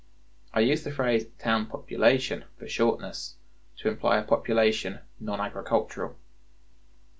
I 0.51 0.61
use 0.61 0.83
the 0.83 0.89
phrase 0.91 1.27
"town 1.37 1.67
population" 1.67 2.45
for 2.57 2.67
shortness, 2.67 3.35
to 3.77 3.87
imply 3.87 4.17
a 4.17 4.23
population 4.23 4.97
non 5.19 5.39
agricultural. 5.39 6.15